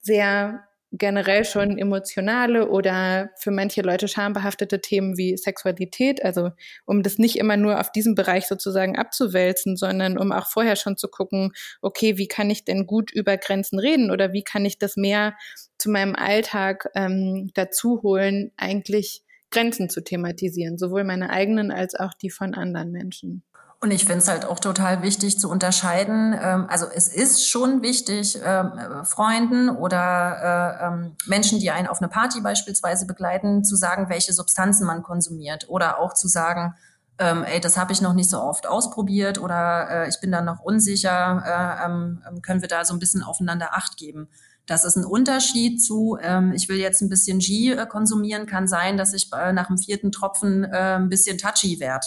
[0.00, 6.50] sehr generell schon emotionale oder für manche Leute schambehaftete Themen wie Sexualität, also
[6.84, 10.96] um das nicht immer nur auf diesem Bereich sozusagen abzuwälzen, sondern um auch vorher schon
[10.96, 14.78] zu gucken, okay, wie kann ich denn gut über Grenzen reden oder wie kann ich
[14.78, 15.34] das mehr
[15.78, 22.14] zu meinem Alltag ähm, dazu holen, eigentlich Grenzen zu thematisieren, sowohl meine eigenen als auch
[22.14, 23.42] die von anderen Menschen.
[23.82, 26.36] Und ich finde es halt auch total wichtig zu unterscheiden.
[26.38, 28.72] Ähm, also es ist schon wichtig, ähm,
[29.04, 34.34] Freunden oder äh, ähm, Menschen, die einen auf eine Party beispielsweise begleiten, zu sagen, welche
[34.34, 35.66] Substanzen man konsumiert.
[35.68, 36.74] Oder auch zu sagen,
[37.18, 40.60] ey, das habe ich noch nicht so oft ausprobiert oder äh, ich bin da noch
[40.60, 44.30] unsicher, äh, können wir da so ein bisschen aufeinander Acht geben.
[44.64, 48.68] Das ist ein Unterschied zu, ähm, ich will jetzt ein bisschen G äh, konsumieren, kann
[48.68, 52.06] sein, dass ich äh, nach dem vierten Tropfen äh, ein bisschen touchy werde.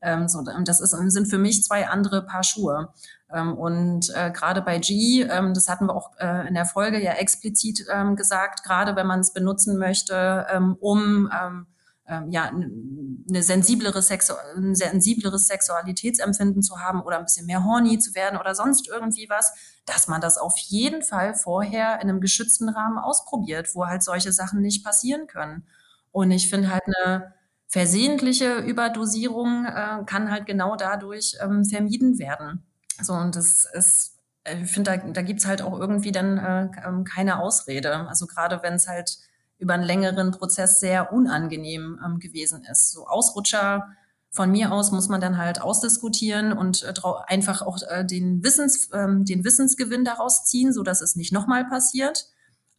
[0.00, 2.92] Ähm, so, das ist, sind für mich zwei andere Paar Schuhe.
[3.32, 7.02] Ähm, und äh, gerade bei G, ähm, das hatten wir auch äh, in der Folge
[7.02, 11.66] ja explizit ähm, gesagt, gerade wenn man es benutzen möchte, ähm, um ähm,
[12.08, 17.98] ähm, ja, eine sensiblere Sexu ein sensibleres Sexualitätsempfinden zu haben oder ein bisschen mehr horny
[17.98, 19.52] zu werden oder sonst irgendwie was,
[19.84, 24.32] dass man das auf jeden Fall vorher in einem geschützten Rahmen ausprobiert, wo halt solche
[24.32, 25.66] Sachen nicht passieren können.
[26.10, 27.34] Und ich finde halt eine
[27.68, 32.64] versehentliche Überdosierung äh, kann halt genau dadurch ähm, vermieden werden.
[33.00, 36.68] So, und das ist, äh, ich finde, da, da gibt's halt auch irgendwie dann äh,
[36.86, 38.08] ähm, keine Ausrede.
[38.08, 39.18] Also gerade wenn es halt
[39.58, 42.92] über einen längeren Prozess sehr unangenehm ähm, gewesen ist.
[42.92, 43.88] So Ausrutscher
[44.30, 46.94] von mir aus muss man dann halt ausdiskutieren und äh,
[47.26, 51.66] einfach auch äh, den, Wissens, ähm, den Wissensgewinn daraus ziehen, so dass es nicht nochmal
[51.66, 52.28] passiert.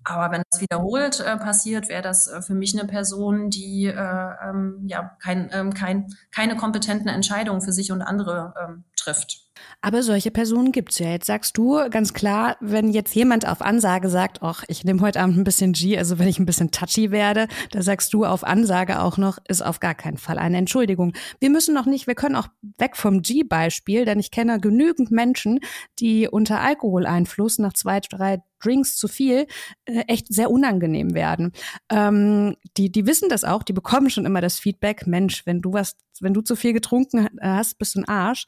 [0.03, 3.93] Aber wenn das wiederholt äh, passiert, wäre das äh, für mich eine Person, die äh,
[3.93, 9.48] ähm, ja kein, ähm, kein, keine kompetenten Entscheidungen für sich und andere ähm, trifft.
[9.81, 11.09] Aber solche Personen gibt's ja.
[11.09, 15.21] Jetzt sagst du ganz klar, wenn jetzt jemand auf Ansage sagt, ach, ich nehme heute
[15.21, 18.43] Abend ein bisschen G, also wenn ich ein bisschen touchy werde, da sagst du auf
[18.43, 21.13] Ansage auch noch, ist auf gar keinen Fall eine Entschuldigung.
[21.39, 25.59] Wir müssen noch nicht, wir können auch weg vom G-Beispiel, denn ich kenne genügend Menschen,
[25.99, 29.47] die unter Alkoholeinfluss nach zwei, drei Drinks zu viel
[29.85, 31.51] äh, echt sehr unangenehm werden.
[31.89, 35.73] Ähm, die, die wissen das auch, die bekommen schon immer das Feedback, Mensch, wenn du
[35.73, 38.45] was, wenn du zu viel getrunken hast, bist du ein Arsch.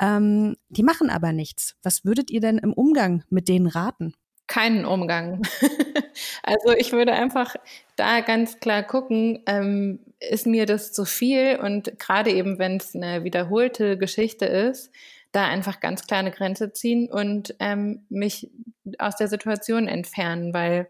[0.00, 1.76] Ähm, die machen aber nichts.
[1.82, 4.14] Was würdet ihr denn im Umgang mit denen raten?
[4.46, 5.42] Keinen Umgang.
[6.42, 7.56] also ich würde einfach
[7.96, 11.58] da ganz klar gucken, ähm, ist mir das zu viel?
[11.62, 14.90] Und gerade eben, wenn es eine wiederholte Geschichte ist,
[15.32, 18.50] da einfach ganz klar eine Grenze ziehen und ähm, mich
[18.98, 20.88] aus der Situation entfernen, weil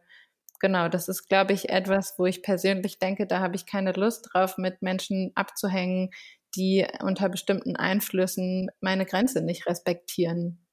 [0.63, 4.31] genau, das ist, glaube ich, etwas, wo ich persönlich denke, da habe ich keine Lust
[4.33, 6.09] drauf, mit Menschen abzuhängen,
[6.57, 10.67] die unter bestimmten Einflüssen meine Grenze nicht respektieren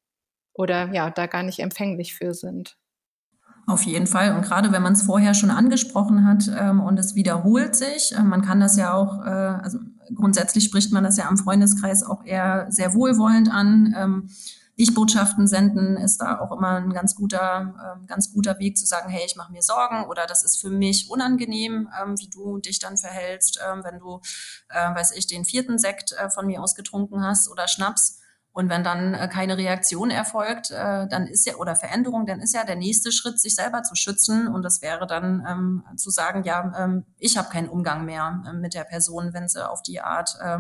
[0.54, 2.78] oder ja, da gar nicht empfänglich für sind.
[3.66, 4.36] Auf jeden Fall.
[4.36, 8.24] Und gerade wenn man es vorher schon angesprochen hat ähm, und es wiederholt sich, äh,
[8.24, 9.80] man kann das ja auch, äh, also
[10.16, 13.94] grundsätzlich spricht man das ja am Freundeskreis auch eher sehr wohlwollend an.
[13.96, 14.30] Ähm,
[14.80, 19.10] Ich-Botschaften senden ist da auch immer ein ganz guter, äh, ganz guter Weg zu sagen,
[19.10, 22.80] hey, ich mache mir Sorgen oder das ist für mich unangenehm, ähm, wie du dich
[22.80, 24.22] dann verhältst, ähm, wenn du,
[24.70, 28.20] äh, weiß ich, den vierten Sekt äh, von mir ausgetrunken hast oder Schnaps
[28.52, 32.56] und wenn dann äh, keine Reaktion erfolgt, äh, dann ist ja, oder Veränderung, dann ist
[32.56, 34.48] ja der nächste Schritt, sich selber zu schützen.
[34.48, 38.54] Und das wäre dann ähm, zu sagen, ja, ähm, ich habe keinen Umgang mehr äh,
[38.54, 40.60] mit der Person, wenn sie auf die Art äh,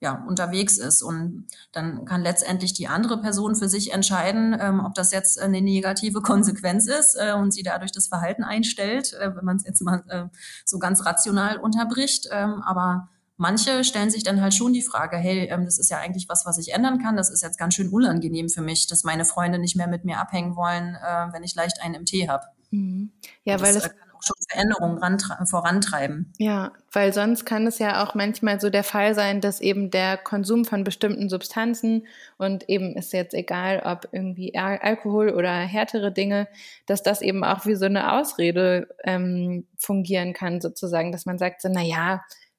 [0.00, 1.02] ja, unterwegs ist.
[1.02, 5.60] Und dann kann letztendlich die andere Person für sich entscheiden, ähm, ob das jetzt eine
[5.60, 9.82] negative Konsequenz ist äh, und sie dadurch das Verhalten einstellt, äh, wenn man es jetzt
[9.82, 10.24] mal äh,
[10.64, 12.28] so ganz rational unterbricht.
[12.30, 15.98] Ähm, aber Manche stellen sich dann halt schon die Frage, hey, ähm, das ist ja
[15.98, 17.16] eigentlich was, was ich ändern kann.
[17.16, 20.18] Das ist jetzt ganz schön unangenehm für mich, dass meine Freunde nicht mehr mit mir
[20.18, 22.44] abhängen wollen, äh, wenn ich leicht einen im Tee habe.
[22.70, 23.12] Mhm.
[23.44, 26.32] Ja, weil das, es kann auch schon Veränderungen vorantreiben.
[26.38, 30.16] Ja, weil sonst kann es ja auch manchmal so der Fall sein, dass eben der
[30.16, 32.06] Konsum von bestimmten Substanzen
[32.38, 36.48] und eben ist jetzt egal, ob irgendwie Alkohol oder härtere Dinge,
[36.86, 41.62] dass das eben auch wie so eine Ausrede ähm, fungieren kann, sozusagen, dass man sagt
[41.62, 41.82] so, na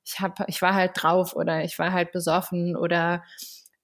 [0.03, 3.23] ich habe, ich war halt drauf oder ich war halt besoffen oder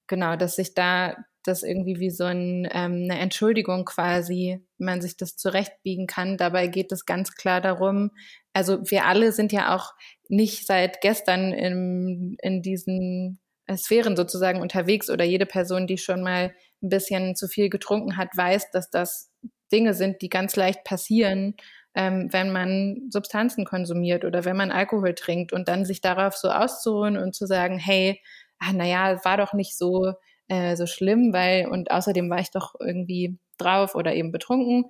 [0.08, 1.16] genau, dass sich da
[1.48, 6.38] das irgendwie wie so ein, ähm, eine Entschuldigung quasi, man sich das zurechtbiegen kann.
[6.38, 8.12] Dabei geht es ganz klar darum,
[8.54, 9.94] also wir alle sind ja auch
[10.30, 13.40] nicht seit gestern in, in diesen
[13.76, 18.30] Sphären sozusagen unterwegs oder jede Person, die schon mal ein bisschen zu viel getrunken hat,
[18.36, 19.32] weiß, dass das
[19.72, 21.56] Dinge sind, die ganz leicht passieren
[21.96, 26.50] ähm, wenn man Substanzen konsumiert oder wenn man Alkohol trinkt und dann sich darauf so
[26.50, 28.22] auszuruhen und zu sagen, hey,
[28.60, 30.14] ah, naja, war doch nicht so,
[30.48, 34.86] äh, so schlimm, weil und außerdem war ich doch irgendwie drauf oder eben betrunken.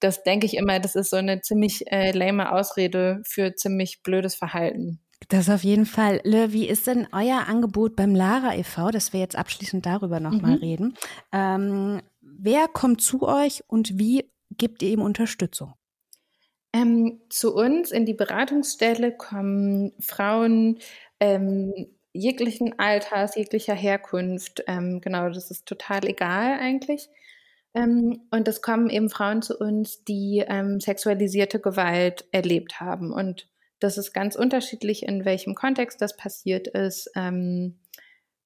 [0.00, 4.34] Das denke ich immer, das ist so eine ziemlich äh, lame Ausrede für ziemlich blödes
[4.34, 5.00] Verhalten.
[5.28, 6.20] Das auf jeden Fall.
[6.24, 10.56] Le, wie ist denn euer Angebot beim Lara e.V., dass wir jetzt abschließend darüber nochmal
[10.56, 10.62] mhm.
[10.62, 10.94] reden?
[11.32, 15.74] Ähm, wer kommt zu euch und wie gibt ihr ihm Unterstützung?
[16.72, 20.80] Ähm, zu uns in die Beratungsstelle kommen Frauen
[21.20, 21.72] ähm,
[22.14, 24.64] jeglichen Alters, jeglicher Herkunft.
[24.66, 27.08] Ähm, genau, das ist total egal eigentlich.
[27.74, 33.12] Ähm, und es kommen eben Frauen zu uns, die ähm, sexualisierte Gewalt erlebt haben.
[33.12, 33.48] Und
[33.80, 37.10] das ist ganz unterschiedlich, in welchem Kontext das passiert ist.
[37.16, 37.80] Ähm,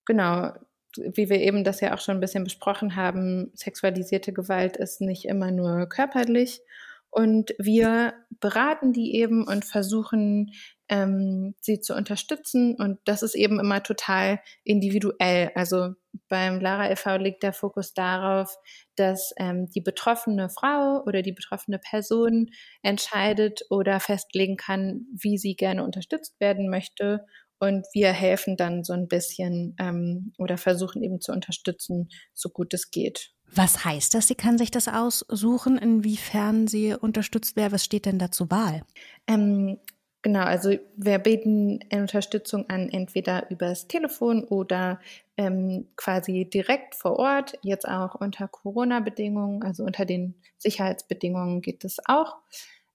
[0.07, 0.53] genau,
[0.97, 5.27] wie wir eben das ja auch schon ein bisschen besprochen haben, sexualisierte Gewalt ist nicht
[5.27, 6.63] immer nur körperlich
[7.11, 10.53] und wir beraten die eben und versuchen,
[10.89, 12.75] ähm, sie zu unterstützen.
[12.75, 15.51] Und das ist eben immer total individuell.
[15.55, 15.95] Also
[16.29, 17.17] beim Lara e.V.
[17.17, 18.55] liegt der Fokus darauf,
[18.97, 22.51] dass ähm, die betroffene Frau oder die betroffene Person
[22.83, 27.25] entscheidet oder festlegen kann, wie sie gerne unterstützt werden möchte.
[27.59, 32.73] Und wir helfen dann so ein bisschen ähm, oder versuchen eben zu unterstützen, so gut
[32.73, 33.33] es geht.
[33.55, 34.29] Was heißt das?
[34.29, 37.73] Sie kann sich das aussuchen, inwiefern sie unterstützt wäre?
[37.73, 38.83] Was steht denn da zur Wahl?
[39.27, 39.79] Ähm,
[40.23, 45.01] genau, also wir bieten Unterstützung an, entweder übers Telefon oder
[45.37, 51.99] ähm, quasi direkt vor Ort, jetzt auch unter Corona-Bedingungen, also unter den Sicherheitsbedingungen geht es
[52.07, 52.37] auch.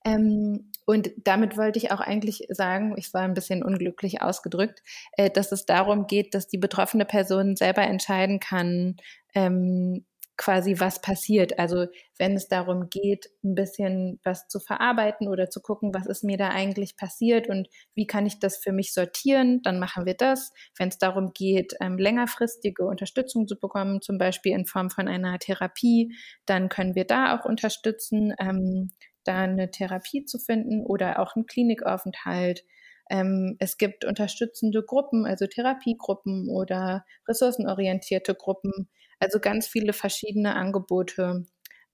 [0.04, 4.82] Ähm, und damit wollte ich auch eigentlich sagen, ich war ein bisschen unglücklich ausgedrückt,
[5.16, 8.96] äh, dass es darum geht, dass die betroffene Person selber entscheiden kann,
[9.34, 10.04] ähm,
[10.36, 11.58] quasi was passiert.
[11.58, 11.86] Also
[12.18, 16.36] wenn es darum geht, ein bisschen was zu verarbeiten oder zu gucken, was ist mir
[16.36, 20.52] da eigentlich passiert und wie kann ich das für mich sortieren, dann machen wir das.
[20.76, 25.38] Wenn es darum geht, ähm, längerfristige Unterstützung zu bekommen, zum Beispiel in Form von einer
[25.38, 26.14] Therapie,
[26.46, 28.90] dann können wir da auch unterstützen, ähm,
[29.24, 32.64] da eine Therapie zu finden oder auch einen Klinikaufenthalt.
[33.10, 38.88] Ähm, es gibt unterstützende Gruppen, also Therapiegruppen oder ressourcenorientierte Gruppen,
[39.24, 41.46] also ganz viele verschiedene Angebote,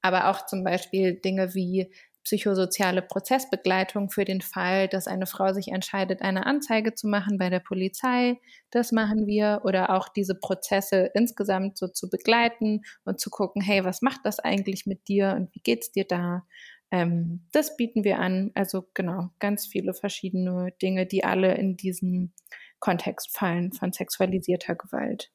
[0.02, 1.90] aber auch zum Beispiel Dinge wie
[2.24, 7.48] psychosoziale Prozessbegleitung für den Fall, dass eine Frau sich entscheidet, eine Anzeige zu machen bei
[7.48, 8.38] der Polizei.
[8.70, 9.62] Das machen wir.
[9.64, 14.38] Oder auch diese Prozesse insgesamt so zu begleiten und zu gucken, hey, was macht das
[14.38, 16.44] eigentlich mit dir und wie geht's dir da?
[16.90, 18.50] Ähm, das bieten wir an.
[18.54, 22.34] Also genau, ganz viele verschiedene Dinge, die alle in diesen
[22.80, 25.30] Kontext fallen von sexualisierter Gewalt.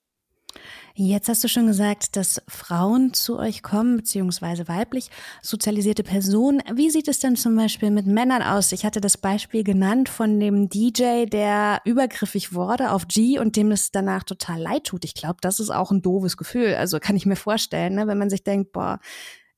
[0.98, 5.10] Jetzt hast du schon gesagt, dass Frauen zu euch kommen, beziehungsweise weiblich
[5.42, 6.62] sozialisierte Personen.
[6.74, 8.72] Wie sieht es denn zum Beispiel mit Männern aus?
[8.72, 13.72] Ich hatte das Beispiel genannt von dem DJ, der übergriffig wurde auf G und dem
[13.72, 15.04] es danach total leid tut.
[15.04, 16.76] Ich glaube, das ist auch ein doofes Gefühl.
[16.76, 18.08] Also kann ich mir vorstellen, ne?
[18.08, 19.00] wenn man sich denkt, boah,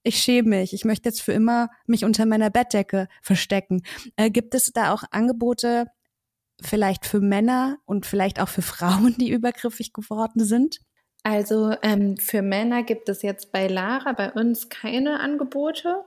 [0.02, 3.84] ich schäme mich, ich möchte jetzt für immer mich unter meiner Bettdecke verstecken.
[4.16, 5.86] Äh, gibt es da auch Angebote,
[6.62, 10.80] vielleicht für Männer und vielleicht auch für Frauen, die übergriffig geworden sind?
[11.24, 16.04] Also ähm, für Männer gibt es jetzt bei Lara bei uns keine Angebote.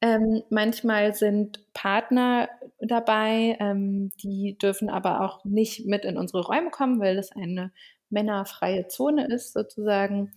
[0.00, 6.70] Ähm, manchmal sind Partner dabei, ähm, die dürfen aber auch nicht mit in unsere Räume
[6.70, 7.72] kommen, weil es eine
[8.08, 10.32] männerfreie Zone ist sozusagen.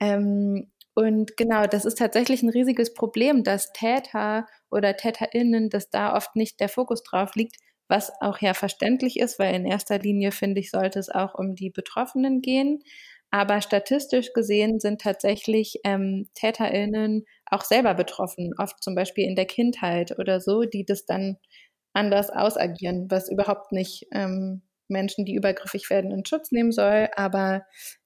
[0.00, 6.16] Ähm, und genau, das ist tatsächlich ein riesiges Problem, dass Täter oder Täterinnen, dass da
[6.16, 7.56] oft nicht der Fokus drauf liegt,
[7.88, 11.54] was auch ja verständlich ist, weil in erster Linie, finde ich, sollte es auch um
[11.54, 12.82] die Betroffenen gehen.
[13.34, 19.44] Aber statistisch gesehen sind tatsächlich ähm, TäterInnen auch selber betroffen, oft zum Beispiel in der
[19.44, 21.38] Kindheit oder so, die das dann
[21.94, 27.08] anders ausagieren, was überhaupt nicht ähm, Menschen, die übergriffig werden, in Schutz nehmen soll.
[27.16, 27.64] Aber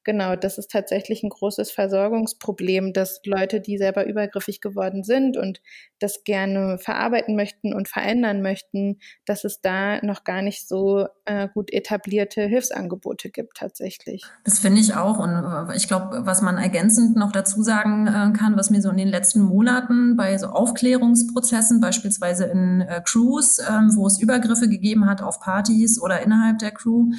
[0.08, 5.60] genau, das ist tatsächlich ein großes Versorgungsproblem, dass Leute, die selber übergriffig geworden sind und
[5.98, 11.48] das gerne verarbeiten möchten und verändern möchten, dass es da noch gar nicht so äh,
[11.52, 14.24] gut etablierte Hilfsangebote gibt tatsächlich.
[14.44, 15.18] Das finde ich auch.
[15.18, 18.88] Und äh, ich glaube, was man ergänzend noch dazu sagen äh, kann, was mir so
[18.88, 24.70] in den letzten Monaten bei so Aufklärungsprozessen, beispielsweise in äh, Crews, ähm, wo es Übergriffe
[24.70, 27.10] gegeben hat auf Partys oder innerhalb der Crew,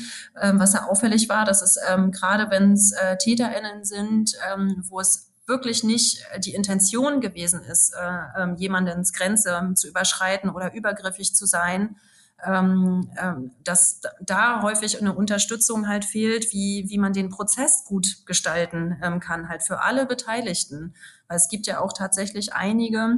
[0.41, 4.84] ähm, was ja auffällig war, dass es ähm, gerade wenn es äh, TäterInnen sind, ähm,
[4.88, 10.50] wo es wirklich nicht äh, die Intention gewesen ist, äh, ähm, jemandens Grenze zu überschreiten
[10.50, 11.98] oder übergriffig zu sein,
[12.46, 18.26] ähm, ähm, dass da häufig eine Unterstützung halt fehlt, wie, wie man den Prozess gut
[18.26, 20.94] gestalten ähm, kann, halt für alle Beteiligten.
[21.28, 23.18] Weil es gibt ja auch tatsächlich einige,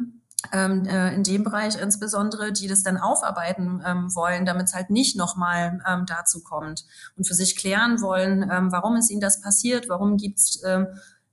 [0.51, 4.89] ähm, äh, in dem Bereich insbesondere, die das dann aufarbeiten ähm, wollen, damit es halt
[4.89, 6.86] nicht nochmal ähm, dazu kommt.
[7.15, 10.88] Und für sich klären wollen, ähm, warum ist ihnen das passiert, warum gibt's ähm,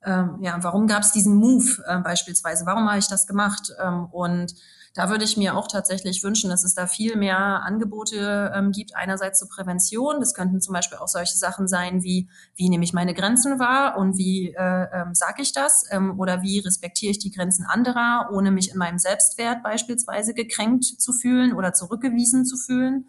[0.09, 4.07] ähm, ja, warum gab es diesen Move äh, beispielsweise, warum habe ich das gemacht ähm,
[4.07, 4.55] und
[4.95, 8.97] da würde ich mir auch tatsächlich wünschen, dass es da viel mehr Angebote ähm, gibt.
[8.97, 10.19] Einerseits zur Prävention.
[10.19, 13.97] Das könnten zum Beispiel auch solche Sachen sein wie, wie nehme ich meine Grenzen wahr
[13.97, 15.85] und wie äh, ähm, sage ich das?
[15.91, 20.85] Ähm, oder wie respektiere ich die Grenzen anderer, ohne mich in meinem Selbstwert beispielsweise gekränkt
[20.85, 23.09] zu fühlen oder zurückgewiesen zu fühlen.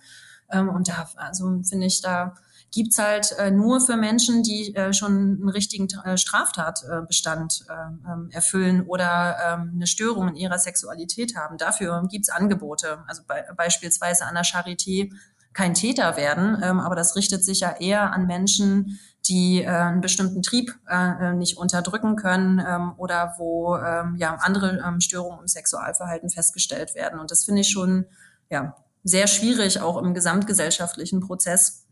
[0.52, 2.36] Ähm, und da, also finde ich, da
[2.72, 8.30] gibt's halt äh, nur für Menschen, die äh, schon einen richtigen äh, Straftatbestand äh, ähm,
[8.32, 11.58] erfüllen oder ähm, eine Störung in ihrer Sexualität haben.
[11.58, 13.00] Dafür gibt's Angebote.
[13.08, 15.12] Also be beispielsweise an der Charité
[15.54, 20.02] kein Täter werden, ähm, aber das richtet sich ja eher an Menschen, die äh, einen
[20.02, 25.48] bestimmten Trieb äh, nicht unterdrücken können ähm, oder wo ähm, ja andere ähm, Störungen im
[25.48, 27.20] Sexualverhalten festgestellt werden.
[27.20, 28.06] Und das finde ich schon
[28.50, 31.86] ja sehr schwierig, auch im gesamtgesellschaftlichen Prozess.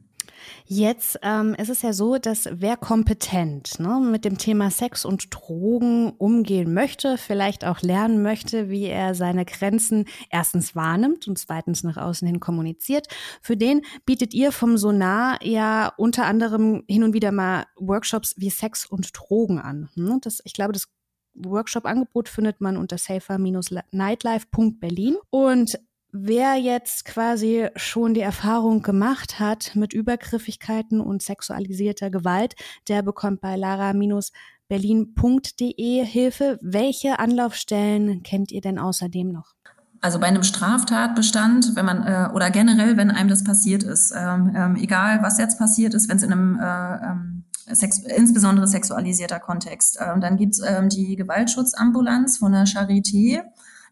[0.70, 5.34] Jetzt ähm, ist es ja so, dass wer kompetent ne, mit dem Thema Sex und
[5.34, 11.84] Drogen umgehen möchte, vielleicht auch lernen möchte, wie er seine Grenzen erstens wahrnimmt und zweitens
[11.84, 13.08] nach außen hin kommuniziert,
[13.42, 18.50] für den bietet ihr vom Sonar ja unter anderem hin und wieder mal Workshops wie
[18.50, 19.88] Sex und Drogen an.
[19.96, 20.20] Ne?
[20.22, 20.90] Das, ich glaube, das
[21.38, 25.18] Workshop-Angebot findet man unter safer-nightlife.berlin.
[25.30, 25.78] Und
[26.12, 32.56] Wer jetzt quasi schon die Erfahrung gemacht hat mit Übergriffigkeiten und sexualisierter Gewalt,
[32.88, 36.58] der bekommt bei lara-berlin.de Hilfe.
[36.62, 39.58] Welche Anlaufstellen kennt ihr denn außerdem noch?
[40.00, 44.54] Also bei einem Straftatbestand, wenn man äh, oder generell, wenn einem das passiert ist, ähm,
[44.56, 49.39] ähm, egal was jetzt passiert ist, wenn es in einem äh, ähm, Sex, insbesondere sexualisierter
[49.39, 53.43] Kontext, äh, dann gibt's ähm, die Gewaltschutzambulanz von der Charité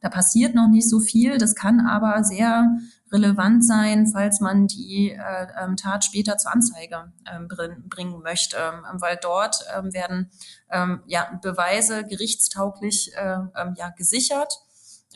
[0.06, 1.40] da passiert noch nicht so viel.
[1.40, 2.78] Das kann aber sehr
[3.12, 7.48] relevant sein, falls man die äh, ähm, Tat später zur Anzeige ähm,
[7.90, 10.30] bringen möchte, ähm, weil dort ähm, werden
[10.70, 14.54] ähm, ja, Beweise gerichtstauglich äh, ähm, ja, gesichert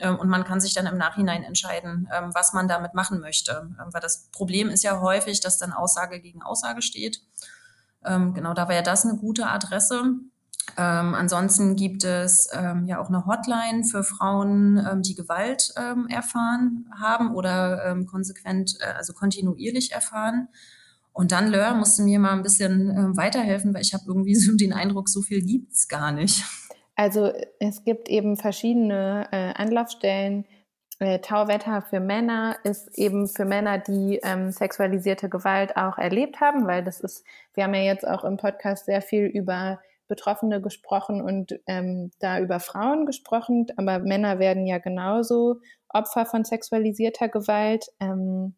[0.02, 3.70] und man kann sich dann im Nachhinein entscheiden, was man damit machen möchte.
[3.92, 7.22] Weil das Problem ist ja häufig, dass dann Aussage gegen Aussage steht.
[8.02, 10.06] Genau, da wäre das eine gute Adresse.
[10.78, 16.08] Ähm, ansonsten gibt es ähm, ja auch eine Hotline für Frauen, ähm, die Gewalt ähm,
[16.08, 20.50] erfahren haben oder ähm, konsequent, äh, also kontinuierlich erfahren.
[21.12, 24.56] Und dann, Lör, musste mir mal ein bisschen äh, weiterhelfen, weil ich habe irgendwie so
[24.56, 26.44] den Eindruck, so viel gibt's gar nicht.
[26.96, 30.46] Also es gibt eben verschiedene äh, Anlaufstellen.
[31.00, 36.68] Äh, Tauwetter für Männer ist eben für Männer, die ähm, sexualisierte Gewalt auch erlebt haben,
[36.68, 39.80] weil das ist, wir haben ja jetzt auch im Podcast sehr viel über
[40.10, 46.44] Betroffene gesprochen und ähm, da über Frauen gesprochen, aber Männer werden ja genauso Opfer von
[46.44, 48.56] sexualisierter Gewalt, ähm,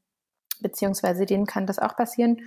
[0.62, 2.38] beziehungsweise denen kann das auch passieren.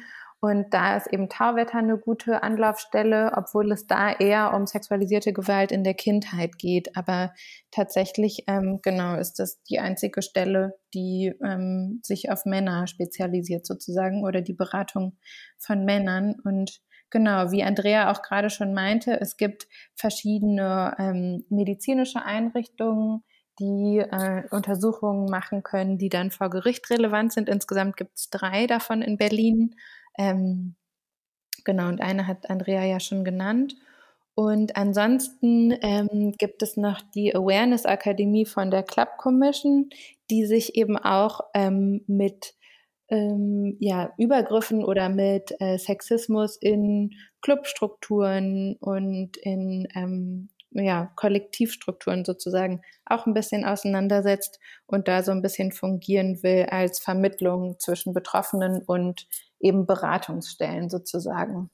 [0.41, 5.73] Und da ist eben Tauwetter eine gute Anlaufstelle, obwohl es da eher um sexualisierte Gewalt
[5.73, 6.99] in der Kindheit geht.
[6.99, 7.33] Aber
[7.71, 14.23] tatsächlich, ähm, genau, ist das die einzige Stelle, die ähm, sich auf Männer spezialisiert sozusagen
[14.23, 15.17] oder die Beratung
[15.57, 16.37] von Männern.
[16.45, 16.83] Und
[17.15, 23.23] genau, wie Andrea auch gerade schon meinte, es gibt verschiedene ähm, medizinische Einrichtungen,
[23.61, 27.49] die äh, Untersuchungen machen können, die dann vor Gericht relevant sind.
[27.49, 29.77] Insgesamt gibt es drei davon in Berlin.
[30.19, 30.75] Ähm,
[31.65, 33.77] genau, und eine hat Andrea ja schon genannt.
[34.35, 39.89] Und ansonsten ähm, gibt es noch die Awareness Akademie von der Club Commission,
[40.33, 42.55] die sich eben auch ähm, mit
[43.09, 52.83] ähm, ja, Übergriffen oder mit äh, Sexismus in Clubstrukturen und in ähm, ja, Kollektivstrukturen sozusagen
[53.07, 58.83] auch ein bisschen auseinandersetzt und da so ein bisschen fungieren will als Vermittlung zwischen Betroffenen
[58.83, 59.29] und
[59.61, 61.71] eben Beratungsstellen sozusagen.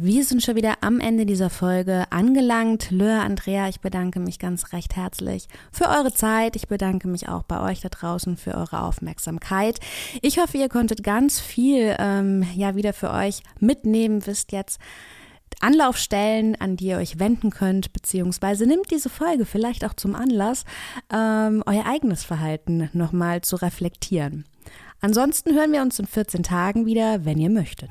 [0.00, 2.92] Wir sind schon wieder am Ende dieser Folge angelangt.
[2.92, 6.54] Löhr, Andrea, ich bedanke mich ganz recht herzlich für eure Zeit.
[6.54, 9.80] Ich bedanke mich auch bei euch da draußen für eure Aufmerksamkeit.
[10.22, 14.24] Ich hoffe, ihr konntet ganz viel ähm, ja wieder für euch mitnehmen.
[14.24, 14.78] Wisst jetzt,
[15.58, 20.62] Anlaufstellen, an die ihr euch wenden könnt, beziehungsweise nimmt diese Folge vielleicht auch zum Anlass,
[21.12, 24.44] ähm, euer eigenes Verhalten nochmal zu reflektieren.
[25.00, 27.90] Ansonsten hören wir uns in 14 Tagen wieder, wenn ihr möchtet.